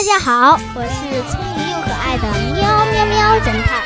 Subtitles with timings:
[0.00, 2.22] 大家好，我是聪明又可爱的
[2.54, 3.82] 喵喵喵侦探。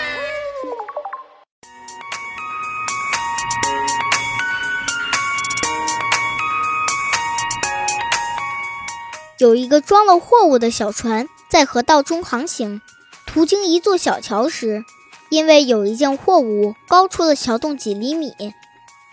[9.40, 12.80] 有一个装了货物的小船在河道中航行，
[13.26, 14.84] 途经一座小桥时，
[15.30, 18.32] 因为有一件货物高出了桥洞几厘米，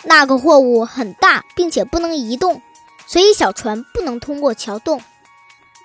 [0.04, 2.62] 那个货物很大，并且不能移动，
[3.08, 5.02] 所以小船不能通过桥洞。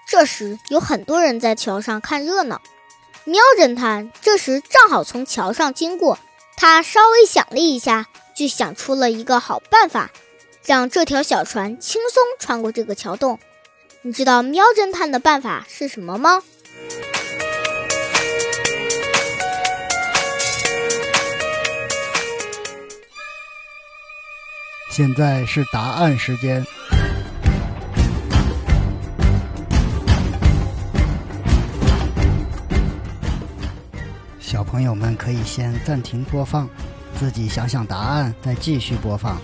[0.07, 2.63] 这时有很多人在桥上看热闹，
[3.25, 6.17] 喵侦探这时正好从桥上经过，
[6.57, 10.11] 他稍微想了一下，就想出了一个好办法，
[10.65, 13.41] 让这条小船轻松穿过这个桥洞。
[14.03, 16.41] 你知道喵侦探的办法是什么吗？
[24.93, 26.65] 现在是答案时间。
[34.47, 36.71] 小朋友们可以先暂停播放，
[37.19, 39.43] 自己想想答案，再继续播放。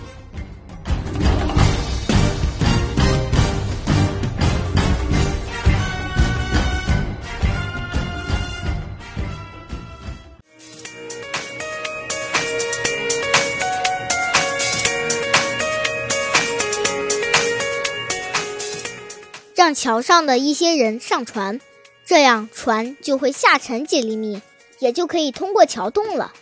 [19.56, 21.60] 让桥上的一些人上船，
[22.06, 24.40] 这样船就会下沉几厘米，
[24.82, 26.32] 也就可以通过桥洞了。